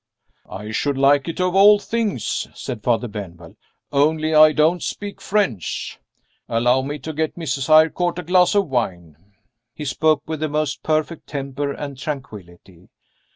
"I 0.49 0.71
should 0.71 0.97
like 0.97 1.27
it 1.27 1.39
of 1.39 1.53
all 1.53 1.77
things," 1.77 2.47
said 2.55 2.81
Father 2.81 3.07
Benwell. 3.07 3.55
"Only 3.91 4.33
I 4.33 4.51
don't 4.51 4.81
speak 4.81 5.21
French. 5.21 5.99
Allow 6.49 6.81
me 6.81 6.97
to 6.97 7.13
get 7.13 7.37
Miss 7.37 7.69
Eyrecourt 7.69 8.17
a 8.17 8.23
glass 8.23 8.55
of 8.55 8.67
wine." 8.67 9.15
He 9.75 9.85
spoke 9.85 10.23
with 10.25 10.39
the 10.39 10.49
most 10.49 10.81
perfect 10.81 11.27
temper 11.27 11.71
and 11.71 11.99
tranquillity. 11.99 12.89